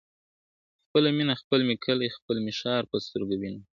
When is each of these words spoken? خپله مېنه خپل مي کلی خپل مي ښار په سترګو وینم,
خپله 0.85 1.09
مېنه 1.17 1.33
خپل 1.41 1.59
مي 1.67 1.75
کلی 1.85 2.07
خپل 2.17 2.37
مي 2.45 2.53
ښار 2.59 2.83
په 2.91 2.97
سترګو 3.05 3.35
وینم, 3.37 3.63